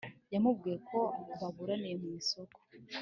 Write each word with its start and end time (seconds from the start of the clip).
yamubwiye 0.33 0.77
ko 0.89 0.99
baburaniye 1.39 1.95
mu 2.01 2.09
isoko 2.21 2.57